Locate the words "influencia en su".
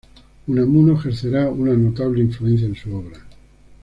2.23-2.91